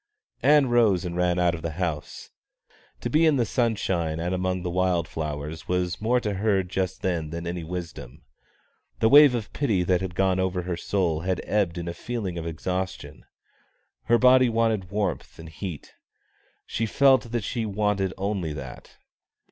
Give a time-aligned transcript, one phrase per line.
[0.41, 2.31] Ann rose and ran out of the house.
[3.01, 7.03] To be in the sunshine and among the wild sunflowers was more to her just
[7.03, 8.23] then than any wisdom.
[8.99, 12.39] The wave of pity that had gone over her soul had ebbed in a feeling
[12.39, 13.25] of exhaustion.
[14.05, 15.93] Her body wanted warmth and heat.
[16.65, 18.97] She felt that she wanted only that.